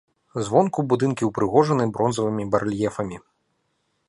[0.45, 3.17] Звонку будынкі ўпрыгожаны бронзавымі барэльефамі.